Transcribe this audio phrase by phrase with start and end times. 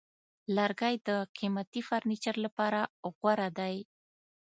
[0.55, 2.81] لرګی د قیمتي فرنیچر لپاره
[3.19, 3.75] غوره دی.